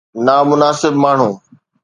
نامناسب 0.25 0.93
ماڻهو 1.05 1.29